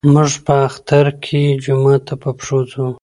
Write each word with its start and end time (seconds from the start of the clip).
موږ 0.13 0.31
په 0.45 0.53
اختر 0.67 1.05
کې 1.23 1.41
جومات 1.63 2.01
ته 2.07 2.13
په 2.21 2.29
پښو 2.37 2.59
ځو. 2.71 2.87